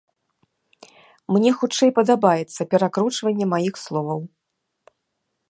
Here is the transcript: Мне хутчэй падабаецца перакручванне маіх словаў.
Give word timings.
Мне 1.35 1.51
хутчэй 1.59 1.93
падабаецца 1.99 2.61
перакручванне 2.73 3.45
маіх 3.53 3.75
словаў. 3.85 4.21